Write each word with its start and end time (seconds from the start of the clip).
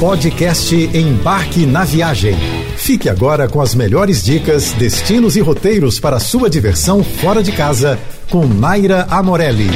Podcast 0.00 0.74
Embarque 0.74 1.64
na 1.64 1.84
Viagem. 1.84 2.34
Fique 2.76 3.08
agora 3.08 3.48
com 3.48 3.60
as 3.60 3.76
melhores 3.76 4.24
dicas, 4.24 4.72
destinos 4.72 5.36
e 5.36 5.40
roteiros 5.40 6.00
para 6.00 6.18
sua 6.18 6.50
diversão 6.50 7.04
fora 7.04 7.42
de 7.42 7.52
casa 7.52 7.98
com 8.28 8.44
Naira 8.44 9.06
Amorelli. 9.08 9.68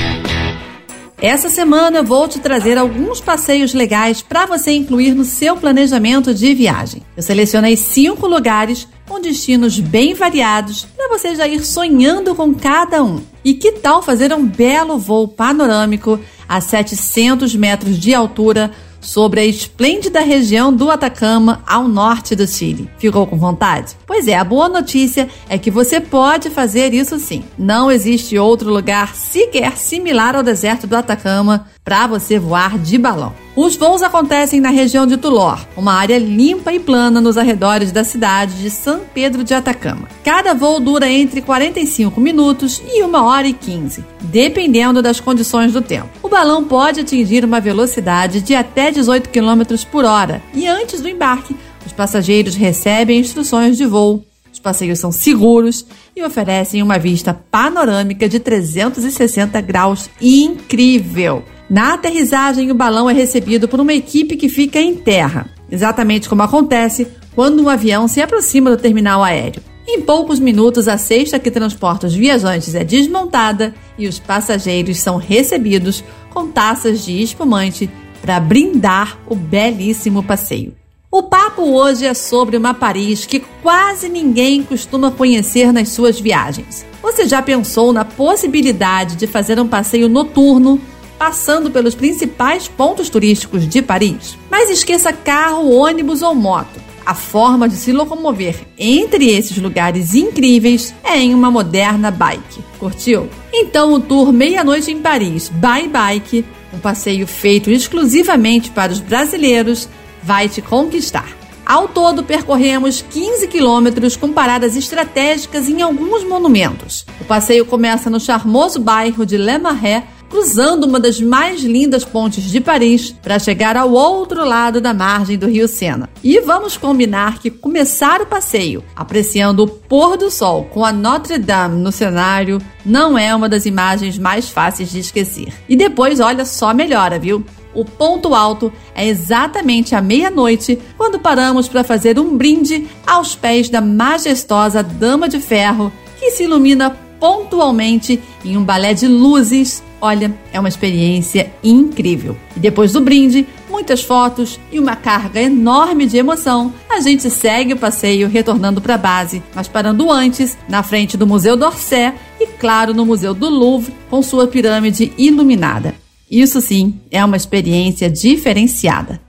Essa 1.21 1.49
semana 1.49 1.99
eu 1.99 2.05
vou 2.05 2.27
te 2.27 2.41
trazer 2.41 2.77
alguns 2.77 3.21
passeios 3.21 3.73
legais 3.73 4.21
para 4.21 4.45
você 4.45 4.73
incluir 4.73 5.15
no 5.15 5.25
seu 5.25 5.57
planejamento 5.57 6.35
de 6.35 6.53
viagem. 6.53 7.03
Eu 7.17 7.23
selecionei 7.23 7.77
cinco 7.77 8.27
lugares 8.27 8.89
com 9.09 9.21
destinos 9.21 9.79
bem 9.79 10.15
variados 10.15 10.85
para 10.97 11.09
você 11.09 11.35
já 11.35 11.47
ir 11.47 11.65
sonhando 11.65 12.35
com 12.35 12.53
cada 12.55 13.03
um. 13.03 13.21
E 13.45 13.55
que 13.55 13.73
tal 13.73 14.03
fazer 14.03 14.33
um 14.33 14.47
belo 14.47 14.99
voo 14.99 15.29
panorâmico 15.29 16.21
a 16.49 16.61
700 16.61 17.55
metros 17.55 17.99
de 17.99 18.15
altura 18.15 18.71
sobre 19.01 19.41
a 19.41 19.45
esplêndida 19.45 20.21
região 20.21 20.73
do 20.73 20.91
Atacama, 20.91 21.63
ao 21.67 21.87
norte 21.87 22.35
do 22.35 22.47
Chile. 22.47 22.91
Ficou 22.99 23.27
com 23.27 23.37
vontade? 23.37 23.97
Pois 24.07 24.27
é, 24.29 24.37
a 24.37 24.45
boa 24.45 24.69
notícia 24.69 25.29
é 25.49 25.59
que 25.59 25.71
você 25.71 26.01
pode 26.01 26.51
fazer 26.51 26.93
isso 26.93 27.19
sim. 27.19 27.45
Não 27.59 27.91
existe 27.91 28.39
outro 28.39 28.71
lugar 28.71 29.15
sequer 29.15 29.77
similar 29.77 30.37
ao 30.37 30.43
deserto 30.43 30.87
do 30.87 30.97
Atacama 30.97 31.67
para 31.89 32.07
você 32.07 32.39
voar 32.39 32.79
de 32.79 32.99
balão. 32.99 33.33
Os 33.57 33.75
voos 33.75 34.03
acontecem 34.03 34.61
na 34.61 34.69
região 34.69 35.07
de 35.07 35.17
Tulor, 35.17 35.59
uma 35.75 35.95
área 35.95 36.19
limpa 36.19 36.71
e 36.71 36.79
plana 36.79 37.19
nos 37.19 37.39
arredores 37.39 37.91
da 37.91 38.05
cidade 38.05 38.61
de 38.61 38.69
São 38.69 39.01
Pedro 39.15 39.43
de 39.43 39.55
Atacama. 39.55 40.07
Cada 40.23 40.53
voo 40.53 40.81
dura 40.81 41.11
entre 41.11 41.41
45 41.41 42.21
minutos 42.21 42.83
e 42.87 43.03
1 43.03 43.15
hora 43.15 43.49
e 43.49 43.55
15, 43.55 44.05
dependendo 44.21 45.01
das 45.01 45.19
condições 45.19 45.73
do 45.73 45.81
tempo. 45.81 46.11
O 46.23 46.29
balão 46.29 46.63
pode 46.63 47.01
atingir 47.01 47.43
uma 47.43 47.59
velocidade 47.59 48.43
de 48.43 48.55
até 48.55 48.91
18 48.91 49.31
km 49.31 49.63
por 49.91 50.05
hora 50.05 50.43
e 50.53 50.67
antes 50.67 51.01
do 51.01 51.09
embarque, 51.09 51.57
os 51.87 51.93
passageiros 51.95 52.55
recebem 52.55 53.19
instruções 53.19 53.79
de 53.79 53.87
voo. 53.87 54.23
Os 54.53 54.59
passeios 54.59 54.99
são 54.99 55.11
seguros 55.11 55.87
e 56.15 56.23
oferecem 56.23 56.83
uma 56.83 56.99
vista 56.99 57.33
panorâmica 57.51 58.29
de 58.29 58.39
360 58.39 59.59
graus 59.63 60.11
incrível. 60.21 61.43
Na 61.71 61.95
aterrissagem, 61.95 62.71
o 62.71 62.75
balão 62.75 63.11
é 63.11 63.13
recebido 63.13 63.69
por 63.69 63.79
uma 63.79 63.93
equipe 63.93 64.37
que 64.37 64.49
fica 64.49 64.81
em 64.81 64.95
terra, 64.95 65.51
exatamente 65.71 66.27
como 66.27 66.43
acontece 66.43 67.07
quando 67.35 67.63
um 67.63 67.69
avião 67.69 68.09
se 68.09 68.23
aproxima 68.23 68.71
do 68.71 68.79
terminal 68.79 69.23
aéreo. 69.23 69.63
Em 69.87 70.01
poucos 70.01 70.39
minutos, 70.39 70.89
a 70.89 70.97
cesta 70.97 71.39
que 71.39 71.51
transporta 71.51 72.07
os 72.07 72.15
viajantes 72.15 72.75
é 72.75 72.85
desmontada 72.85 73.75
e 73.99 74.09
os 74.09 74.19
passageiros 74.19 74.99
são 74.99 75.17
recebidos 75.17 76.03
com 76.31 76.49
taças 76.49 77.05
de 77.05 77.23
espumante 77.23 77.91
para 78.23 78.41
brindar 78.41 79.19
o 79.27 79.35
belíssimo 79.35 80.23
passeio. 80.23 80.75
O 81.11 81.23
papo 81.23 81.63
hoje 81.63 82.05
é 82.05 82.13
sobre 82.13 82.57
uma 82.57 82.75
Paris 82.75 83.25
que 83.25 83.41
quase 83.63 84.09
ninguém 84.09 84.63
costuma 84.63 85.11
conhecer 85.11 85.73
nas 85.73 85.89
suas 85.91 86.21
viagens. 86.21 86.85
Você 87.03 87.27
já 87.27 87.41
pensou 87.41 87.93
na 87.93 88.05
possibilidade 88.05 89.17
de 89.17 89.27
fazer 89.27 89.59
um 89.59 89.67
passeio 89.67 90.09
noturno 90.09 90.79
passando 91.19 91.71
pelos 91.71 91.95
principais 91.95 92.69
pontos 92.69 93.11
turísticos 93.11 93.67
de 93.69 93.83
Paris. 93.83 94.39
Mas 94.51 94.71
esqueça 94.71 95.13
carro, 95.13 95.71
ônibus 95.71 96.23
ou 96.23 96.35
moto. 96.35 96.89
A 97.05 97.15
forma 97.15 97.69
de 97.69 97.75
se 97.75 97.91
locomover 97.91 98.55
entre 98.79 99.31
esses 99.31 99.57
lugares 99.57 100.15
incríveis 100.15 100.95
é 101.03 101.17
em 101.17 101.35
uma 101.35 101.51
moderna 101.51 102.11
bike. 102.11 102.63
Curtiu? 102.79 103.29
Então 103.53 103.95
o 103.95 104.01
tour 104.01 104.31
Meia-Noite 104.33 104.91
em 104.91 105.01
Paris 105.01 105.49
by 105.49 105.89
Bike, 105.89 106.45
um 106.73 106.79
passeio 106.79 107.27
feito 107.27 107.71
exclusivamente 107.71 108.71
para 108.71 108.93
os 108.93 109.01
brasileiros, 109.01 109.89
vai 110.23 110.51
te 110.51 110.61
conquistar. 110.61 111.39
Ao 111.65 111.87
todo, 111.87 112.23
percorremos 112.23 113.03
15 113.11 113.47
quilômetros 113.49 114.17
com 114.17 114.33
paradas 114.33 114.75
estratégicas 114.75 115.69
em 115.69 115.83
alguns 115.83 116.25
monumentos. 116.25 117.05
O 117.21 117.25
passeio 117.25 117.67
começa 117.67 118.09
no 118.09 118.19
charmoso 118.19 118.81
bairro 118.81 119.27
de 119.27 119.37
Le 119.37 119.59
Marais, 119.59 120.05
cruzando 120.29 120.85
uma 120.85 121.01
das 121.01 121.21
mais 121.21 121.63
lindas 121.63 122.05
pontes 122.05 122.45
de 122.45 122.61
Paris 122.61 123.15
para 123.23 123.39
chegar 123.39 123.77
ao 123.77 123.93
outro 123.93 124.45
lado 124.45 124.81
da 124.81 124.93
margem 124.93 125.39
do 125.39 125.47
rio 125.47 125.69
Sena. 125.69 126.09
E 126.23 126.41
vamos 126.41 126.77
combinar 126.77 127.39
que 127.39 127.51
começar 127.51 128.21
o 128.21 128.27
passeio 128.27 128.85
apreciando 128.95 129.65
o 129.65 129.69
pôr 129.69 130.17
do 130.17 130.31
sol 130.31 130.65
com 130.65 130.85
a 130.85 130.93
Notre 130.93 131.39
Dame 131.39 131.81
no 131.81 131.93
cenário 131.93 132.61
não 132.85 133.19
é 133.19 133.35
uma 133.35 133.49
das 133.49 133.67
imagens 133.67 134.19
mais 134.19 134.49
fáceis 134.49 134.91
de 134.91 134.99
esquecer. 134.99 135.53
E 135.69 135.77
depois, 135.77 136.21
olha 136.21 136.45
só, 136.45 136.73
melhora, 136.73 137.19
viu? 137.19 137.45
O 137.75 137.85
ponto 137.85 138.35
alto 138.35 138.73
é 138.95 139.07
exatamente 139.07 139.95
à 139.95 140.01
meia-noite, 140.01 140.79
quando 140.97 141.21
paramos 141.21 141.69
para 141.69 141.85
fazer 141.85 142.19
um 142.19 142.37
brinde 142.37 142.89
aos 143.07 143.37
pés 143.37 143.69
da 143.69 143.81
majestosa 143.81 144.83
Dama 144.83 145.29
de 145.29 145.39
Ferro, 145.39 145.93
que 146.19 146.31
se 146.31 146.45
ilumina 146.45 146.97
pontualmente 147.21 148.21
em 148.45 148.57
um 148.57 148.65
balé 148.65 148.95
de 148.95 149.07
luzes. 149.07 149.83
Olha, 150.01 150.33
é 150.53 150.61
uma 150.61 150.69
experiência 150.69 151.53
incrível. 151.63 152.37
E 152.57 152.61
depois 152.61 152.93
do 152.93 153.01
brinde, 153.01 153.47
muitas 153.69 154.03
fotos 154.03 154.59
e 154.71 154.79
uma 154.79 154.97
carga 154.97 155.41
enorme 155.41 156.07
de 156.07 156.17
emoção, 156.17 156.73
a 156.89 157.01
gente 157.01 157.29
segue 157.31 157.73
o 157.73 157.79
passeio 157.79 158.29
retornando 158.29 158.81
para 158.81 158.95
a 158.95 158.99
base, 158.99 159.43
mas 159.55 159.69
parando 159.69 160.11
antes, 160.11 160.57
na 160.69 160.83
frente 160.83 161.17
do 161.17 161.27
Museu 161.27 161.57
d'Orsay 161.57 162.13
e, 162.41 162.47
claro, 162.47 162.95
no 162.95 163.05
Museu 163.05 163.35
do 163.35 163.49
Louvre, 163.49 163.93
com 164.09 164.23
sua 164.23 164.47
pirâmide 164.47 165.13
iluminada. 165.19 165.95
Isso 166.31 166.61
sim 166.61 167.01
é 167.11 167.25
uma 167.25 167.37
experiência 167.37 168.11
diferenciada. 168.11 169.28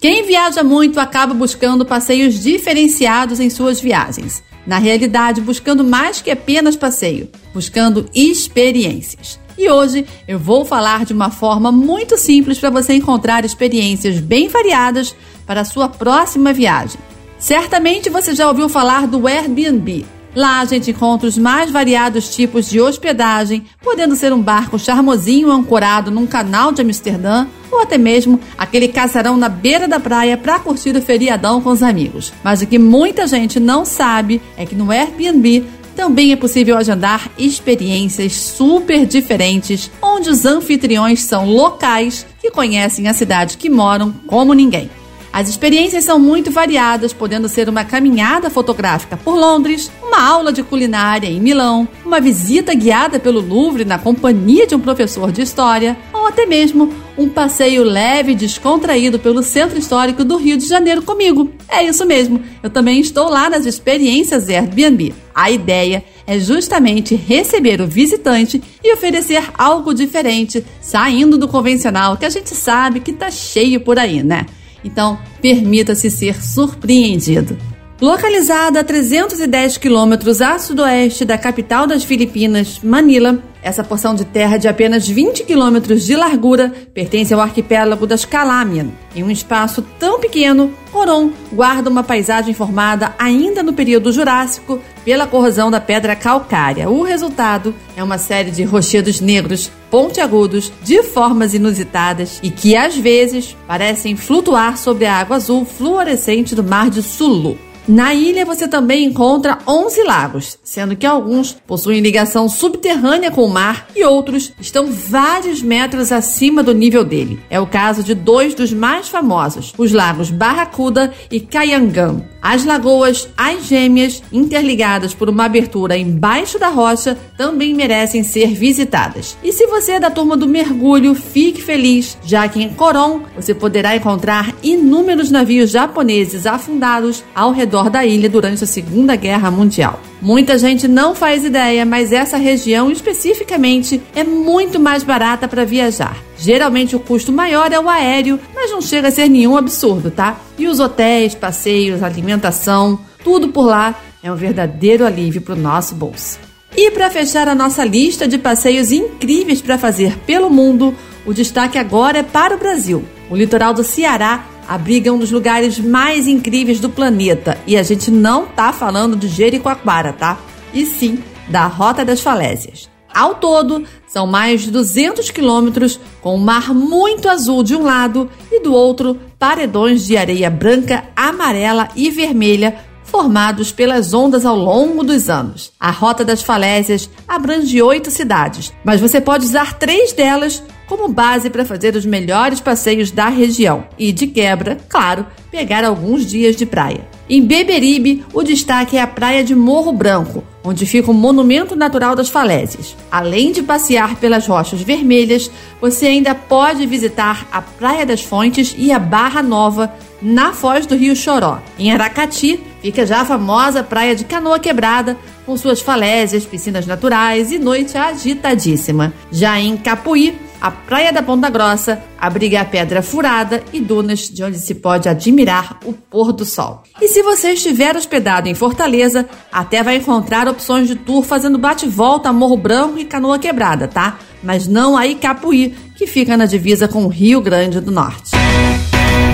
Quem 0.00 0.26
viaja 0.26 0.62
muito 0.62 1.00
acaba 1.00 1.32
buscando 1.32 1.84
passeios 1.84 2.42
diferenciados 2.42 3.40
em 3.40 3.48
suas 3.48 3.80
viagens. 3.80 4.42
Na 4.66 4.78
realidade, 4.78 5.40
buscando 5.40 5.84
mais 5.84 6.20
que 6.20 6.30
apenas 6.30 6.76
passeio, 6.76 7.28
buscando 7.52 8.08
experiências. 8.14 9.38
E 9.56 9.70
hoje 9.70 10.06
eu 10.26 10.38
vou 10.38 10.64
falar 10.64 11.04
de 11.04 11.12
uma 11.12 11.30
forma 11.30 11.70
muito 11.70 12.18
simples 12.18 12.58
para 12.58 12.70
você 12.70 12.94
encontrar 12.94 13.44
experiências 13.44 14.18
bem 14.18 14.48
variadas 14.48 15.14
para 15.46 15.60
a 15.60 15.64
sua 15.64 15.88
próxima 15.88 16.52
viagem. 16.52 16.98
Certamente 17.38 18.10
você 18.10 18.34
já 18.34 18.48
ouviu 18.48 18.68
falar 18.68 19.06
do 19.06 19.28
Airbnb. 19.28 20.04
Lá 20.34 20.60
a 20.60 20.64
gente 20.64 20.90
encontra 20.90 21.28
os 21.28 21.38
mais 21.38 21.70
variados 21.70 22.34
tipos 22.34 22.68
de 22.68 22.80
hospedagem, 22.80 23.64
podendo 23.80 24.16
ser 24.16 24.32
um 24.32 24.42
barco 24.42 24.78
charmosinho 24.78 25.50
ancorado 25.52 26.10
num 26.10 26.26
canal 26.26 26.72
de 26.72 26.82
Amsterdã 26.82 27.46
ou 27.74 27.82
até 27.82 27.98
mesmo 27.98 28.40
aquele 28.56 28.88
casarão 28.88 29.36
na 29.36 29.48
beira 29.48 29.86
da 29.86 30.00
praia 30.00 30.36
para 30.36 30.58
curtir 30.58 30.96
o 30.96 31.02
feriadão 31.02 31.60
com 31.60 31.70
os 31.70 31.82
amigos. 31.82 32.32
Mas 32.42 32.62
o 32.62 32.66
que 32.66 32.78
muita 32.78 33.26
gente 33.26 33.58
não 33.58 33.84
sabe 33.84 34.40
é 34.56 34.64
que 34.64 34.74
no 34.74 34.90
Airbnb 34.90 35.64
também 35.94 36.32
é 36.32 36.36
possível 36.36 36.76
agendar 36.76 37.30
experiências 37.38 38.32
super 38.32 39.06
diferentes, 39.06 39.90
onde 40.02 40.28
os 40.28 40.44
anfitriões 40.44 41.20
são 41.20 41.46
locais 41.46 42.26
que 42.40 42.50
conhecem 42.50 43.08
a 43.08 43.14
cidade 43.14 43.56
que 43.56 43.70
moram 43.70 44.12
como 44.26 44.52
ninguém. 44.54 44.90
As 45.32 45.48
experiências 45.48 46.04
são 46.04 46.16
muito 46.16 46.52
variadas, 46.52 47.12
podendo 47.12 47.48
ser 47.48 47.68
uma 47.68 47.84
caminhada 47.84 48.48
fotográfica 48.48 49.16
por 49.16 49.34
Londres, 49.34 49.90
uma 50.00 50.22
aula 50.22 50.52
de 50.52 50.62
culinária 50.62 51.26
em 51.26 51.40
Milão, 51.40 51.88
uma 52.04 52.20
visita 52.20 52.72
guiada 52.72 53.18
pelo 53.18 53.40
Louvre 53.40 53.84
na 53.84 53.98
companhia 53.98 54.64
de 54.64 54.76
um 54.76 54.80
professor 54.80 55.32
de 55.32 55.42
história, 55.42 55.96
ou 56.12 56.28
até 56.28 56.46
mesmo 56.46 56.94
um 57.16 57.28
passeio 57.28 57.84
leve 57.84 58.32
e 58.32 58.34
descontraído 58.34 59.18
pelo 59.18 59.42
centro 59.42 59.78
histórico 59.78 60.24
do 60.24 60.36
Rio 60.36 60.56
de 60.56 60.66
Janeiro 60.66 61.02
comigo. 61.02 61.50
É 61.68 61.82
isso 61.82 62.04
mesmo, 62.04 62.42
eu 62.62 62.70
também 62.70 63.00
estou 63.00 63.28
lá 63.28 63.48
nas 63.48 63.66
experiências 63.66 64.48
Airbnb. 64.48 65.14
A 65.34 65.50
ideia 65.50 66.04
é 66.26 66.38
justamente 66.38 67.14
receber 67.14 67.80
o 67.80 67.86
visitante 67.86 68.62
e 68.82 68.92
oferecer 68.92 69.44
algo 69.56 69.94
diferente, 69.94 70.64
saindo 70.80 71.36
do 71.36 71.48
convencional 71.48 72.16
que 72.16 72.24
a 72.24 72.30
gente 72.30 72.50
sabe 72.50 73.00
que 73.00 73.12
tá 73.12 73.30
cheio 73.30 73.80
por 73.80 73.98
aí, 73.98 74.22
né? 74.22 74.46
Então, 74.84 75.18
permita-se 75.40 76.10
ser 76.10 76.42
surpreendido. 76.42 77.56
Localizada 78.00 78.80
a 78.80 78.84
310 78.84 79.78
quilômetros 79.78 80.42
a 80.42 80.58
sudoeste 80.58 81.24
da 81.24 81.38
capital 81.38 81.86
das 81.86 82.02
Filipinas, 82.02 82.80
Manila, 82.82 83.38
essa 83.62 83.84
porção 83.84 84.16
de 84.16 84.24
terra 84.24 84.56
de 84.56 84.66
apenas 84.66 85.06
20 85.06 85.44
quilômetros 85.44 86.04
de 86.04 86.16
largura 86.16 86.72
pertence 86.92 87.32
ao 87.32 87.40
arquipélago 87.40 88.04
das 88.04 88.24
Calamian. 88.24 88.88
Em 89.14 89.22
um 89.22 89.30
espaço 89.30 89.80
tão 89.96 90.18
pequeno, 90.18 90.74
Coron 90.90 91.30
guarda 91.52 91.88
uma 91.88 92.02
paisagem 92.02 92.52
formada 92.52 93.14
ainda 93.16 93.62
no 93.62 93.72
período 93.72 94.10
Jurássico 94.10 94.80
pela 95.04 95.28
corrosão 95.28 95.70
da 95.70 95.80
pedra 95.80 96.16
calcária. 96.16 96.90
O 96.90 97.04
resultado 97.04 97.72
é 97.96 98.02
uma 98.02 98.18
série 98.18 98.50
de 98.50 98.64
rochedos 98.64 99.20
negros, 99.20 99.70
pontiagudos, 99.88 100.72
de 100.82 101.00
formas 101.04 101.54
inusitadas 101.54 102.40
e 102.42 102.50
que 102.50 102.74
às 102.74 102.96
vezes 102.96 103.56
parecem 103.68 104.16
flutuar 104.16 104.76
sobre 104.76 105.06
a 105.06 105.14
água 105.14 105.36
azul 105.36 105.64
fluorescente 105.64 106.56
do 106.56 106.64
mar 106.64 106.90
de 106.90 107.00
Sulu. 107.00 107.56
Na 107.86 108.14
ilha 108.14 108.46
você 108.46 108.66
também 108.66 109.04
encontra 109.04 109.58
11 109.68 110.02
lagos, 110.04 110.58
sendo 110.64 110.96
que 110.96 111.04
alguns 111.04 111.52
possuem 111.52 112.00
ligação 112.00 112.48
subterrânea 112.48 113.30
com 113.30 113.44
o 113.44 113.50
mar 113.50 113.88
e 113.94 114.02
outros 114.04 114.52
estão 114.58 114.86
vários 114.90 115.60
metros 115.60 116.10
acima 116.10 116.62
do 116.62 116.72
nível 116.72 117.04
dele. 117.04 117.38
É 117.50 117.60
o 117.60 117.66
caso 117.66 118.02
de 118.02 118.14
dois 118.14 118.54
dos 118.54 118.72
mais 118.72 119.08
famosos, 119.08 119.74
os 119.76 119.92
lagos 119.92 120.30
Barracuda 120.30 121.12
e 121.30 121.38
Cayangã. 121.40 122.22
As 122.40 122.64
lagoas 122.64 123.28
As 123.36 123.66
Gêmeas, 123.66 124.22
interligadas 124.30 125.14
por 125.14 125.30
uma 125.30 125.46
abertura 125.46 125.96
embaixo 125.96 126.58
da 126.58 126.68
rocha, 126.68 127.16
também 127.38 127.74
merecem 127.74 128.22
ser 128.22 128.48
visitadas. 128.48 129.36
E 129.42 129.50
se 129.50 129.66
você 129.66 129.92
é 129.92 130.00
da 130.00 130.10
turma 130.10 130.36
do 130.36 130.46
mergulho, 130.46 131.14
fique 131.14 131.62
feliz, 131.62 132.18
já 132.22 132.46
que 132.46 132.62
em 132.62 132.68
Coron 132.68 133.22
você 133.34 133.54
poderá 133.54 133.96
encontrar 133.96 134.54
inúmeros 134.62 135.30
navios 135.30 135.70
japoneses 135.70 136.46
afundados 136.46 137.24
ao 137.34 137.50
redor 137.74 137.90
da 137.90 138.06
ilha 138.06 138.28
durante 138.28 138.62
a 138.62 138.66
Segunda 138.66 139.16
Guerra 139.16 139.50
Mundial. 139.50 139.98
Muita 140.22 140.56
gente 140.56 140.86
não 140.86 141.14
faz 141.14 141.44
ideia, 141.44 141.84
mas 141.84 142.12
essa 142.12 142.36
região 142.36 142.90
especificamente 142.90 144.00
é 144.14 144.22
muito 144.22 144.78
mais 144.78 145.02
barata 145.02 145.48
para 145.48 145.64
viajar. 145.64 146.16
Geralmente 146.38 146.94
o 146.94 147.00
custo 147.00 147.32
maior 147.32 147.72
é 147.72 147.80
o 147.80 147.88
aéreo, 147.88 148.38
mas 148.54 148.70
não 148.70 148.80
chega 148.80 149.08
a 149.08 149.10
ser 149.10 149.28
nenhum 149.28 149.56
absurdo, 149.56 150.10
tá? 150.10 150.38
E 150.56 150.68
os 150.68 150.78
hotéis, 150.78 151.34
passeios, 151.34 152.02
alimentação, 152.02 153.00
tudo 153.24 153.48
por 153.48 153.66
lá 153.66 153.98
é 154.22 154.30
um 154.30 154.36
verdadeiro 154.36 155.04
alívio 155.04 155.42
para 155.42 155.54
o 155.54 155.58
nosso 155.58 155.94
bolso. 155.96 156.38
E 156.76 156.90
para 156.90 157.10
fechar 157.10 157.48
a 157.48 157.54
nossa 157.54 157.84
lista 157.84 158.26
de 158.26 158.38
passeios 158.38 158.92
incríveis 158.92 159.60
para 159.60 159.78
fazer 159.78 160.16
pelo 160.20 160.50
mundo, 160.50 160.94
o 161.26 161.32
destaque 161.32 161.78
agora 161.78 162.18
é 162.18 162.22
para 162.22 162.54
o 162.54 162.58
Brasil. 162.58 163.04
O 163.30 163.36
litoral 163.36 163.72
do 163.72 163.82
Ceará 163.82 164.44
abriga 164.68 165.12
um 165.12 165.18
dos 165.18 165.30
lugares 165.30 165.78
mais 165.78 166.26
incríveis 166.26 166.80
do 166.80 166.88
planeta 166.88 167.58
e 167.66 167.76
a 167.76 167.82
gente 167.82 168.10
não 168.10 168.46
tá 168.46 168.72
falando 168.72 169.16
de 169.16 169.28
Jericoacoara, 169.28 170.12
tá? 170.12 170.38
E 170.72 170.86
sim 170.86 171.22
da 171.48 171.66
Rota 171.66 172.04
das 172.04 172.20
Falésias. 172.20 172.88
Ao 173.14 173.36
todo, 173.36 173.84
são 174.08 174.26
mais 174.26 174.62
de 174.62 174.72
200 174.72 175.30
quilômetros, 175.30 176.00
com 176.20 176.34
o 176.34 176.40
mar 176.40 176.74
muito 176.74 177.28
azul 177.28 177.62
de 177.62 177.76
um 177.76 177.84
lado 177.84 178.28
e 178.50 178.60
do 178.60 178.74
outro, 178.74 179.20
paredões 179.38 180.04
de 180.04 180.16
areia 180.16 180.50
branca, 180.50 181.04
amarela 181.14 181.88
e 181.94 182.10
vermelha 182.10 182.76
formados 183.04 183.70
pelas 183.70 184.12
ondas 184.12 184.44
ao 184.44 184.56
longo 184.56 185.04
dos 185.04 185.30
anos. 185.30 185.70
A 185.78 185.92
Rota 185.92 186.24
das 186.24 186.42
Falésias 186.42 187.08
abrange 187.28 187.80
oito 187.80 188.10
cidades, 188.10 188.72
mas 188.82 189.00
você 189.00 189.20
pode 189.20 189.44
usar 189.44 189.74
três 189.74 190.12
delas 190.12 190.60
como 190.86 191.08
base 191.08 191.50
para 191.50 191.64
fazer 191.64 191.96
os 191.96 192.04
melhores 192.04 192.60
passeios 192.60 193.10
da 193.10 193.28
região 193.28 193.84
e, 193.98 194.12
de 194.12 194.26
quebra, 194.26 194.78
claro, 194.88 195.26
pegar 195.50 195.84
alguns 195.84 196.26
dias 196.26 196.56
de 196.56 196.66
praia. 196.66 197.08
Em 197.28 197.42
Beberibe, 197.42 198.22
o 198.34 198.42
destaque 198.42 198.98
é 198.98 199.00
a 199.00 199.06
praia 199.06 199.42
de 199.42 199.54
Morro 199.54 199.92
Branco, 199.92 200.44
onde 200.62 200.84
fica 200.84 201.10
o 201.10 201.14
Monumento 201.14 201.74
Natural 201.74 202.14
das 202.14 202.28
Falésias. 202.28 202.94
Além 203.10 203.50
de 203.50 203.62
passear 203.62 204.16
pelas 204.16 204.46
rochas 204.46 204.82
vermelhas, 204.82 205.50
você 205.80 206.06
ainda 206.06 206.34
pode 206.34 206.84
visitar 206.86 207.46
a 207.50 207.62
Praia 207.62 208.04
das 208.04 208.20
Fontes 208.20 208.74
e 208.76 208.92
a 208.92 208.98
Barra 208.98 209.42
Nova, 209.42 209.94
na 210.20 210.52
foz 210.52 210.86
do 210.86 210.94
Rio 210.94 211.16
Choró. 211.16 211.60
Em 211.78 211.92
Aracati, 211.92 212.60
fica 212.82 213.06
já 213.06 213.20
a 213.20 213.24
famosa 213.24 213.82
Praia 213.82 214.14
de 214.14 214.24
Canoa 214.24 214.58
Quebrada, 214.58 215.16
com 215.44 215.56
suas 215.56 215.80
falésias, 215.80 216.44
piscinas 216.44 216.86
naturais 216.86 217.52
e 217.52 217.58
noite 217.58 217.96
agitadíssima. 217.96 219.12
Já 219.30 219.60
em 219.60 219.76
Capuí, 219.76 220.34
a 220.64 220.70
Praia 220.70 221.12
da 221.12 221.22
Ponta 221.22 221.50
Grossa 221.50 222.02
abriga 222.18 222.62
a 222.62 222.64
Pedra 222.64 223.02
Furada 223.02 223.62
e 223.70 223.80
dunas 223.80 224.30
de 224.30 224.42
onde 224.42 224.58
se 224.58 224.74
pode 224.74 225.10
admirar 225.10 225.78
o 225.84 225.92
pôr 225.92 226.32
do 226.32 226.46
sol. 226.46 226.82
E 227.02 227.06
se 227.06 227.22
você 227.22 227.50
estiver 227.50 227.94
hospedado 227.94 228.48
em 228.48 228.54
Fortaleza, 228.54 229.28
até 229.52 229.82
vai 229.82 229.96
encontrar 229.96 230.48
opções 230.48 230.88
de 230.88 230.94
tour 230.94 231.22
fazendo 231.22 231.58
bate-volta 231.58 232.30
a 232.30 232.32
Morro 232.32 232.56
Branco 232.56 232.98
e 232.98 233.04
Canoa 233.04 233.38
Quebrada, 233.38 233.86
tá? 233.86 234.18
Mas 234.42 234.66
não 234.66 234.96
a 234.96 235.06
Icapuí, 235.06 235.74
que 235.96 236.06
fica 236.06 236.34
na 236.34 236.46
divisa 236.46 236.88
com 236.88 237.04
o 237.04 237.08
Rio 237.08 237.42
Grande 237.42 237.78
do 237.78 237.90
Norte. 237.90 238.30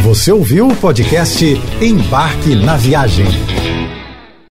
Você 0.03 0.33
ouviu 0.33 0.67
o 0.67 0.75
podcast 0.75 1.45
Embarque 1.81 2.57
na 2.57 2.77
Viagem. 2.77 3.27